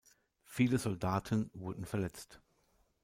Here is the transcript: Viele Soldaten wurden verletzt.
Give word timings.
Viele 0.47 0.79
Soldaten 0.79 1.51
wurden 1.53 1.85
verletzt. 1.85 2.41